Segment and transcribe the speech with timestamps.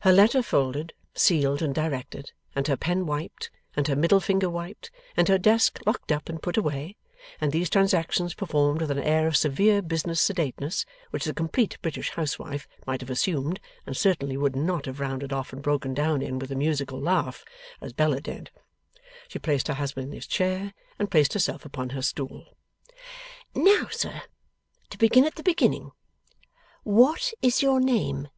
[0.00, 4.90] Her letter folded, sealed, and directed, and her pen wiped, and her middle finger wiped,
[5.14, 6.96] and her desk locked up and put away,
[7.38, 12.08] and these transactions performed with an air of severe business sedateness, which the Complete British
[12.12, 16.38] Housewife might have assumed, and certainly would not have rounded off and broken down in
[16.38, 17.44] with a musical laugh,
[17.82, 18.50] as Bella did:
[19.28, 22.56] she placed her husband in his chair, and placed herself upon her stool.
[23.54, 24.22] 'Now, sir!
[24.88, 25.92] To begin at the beginning.
[26.84, 28.28] What is your name?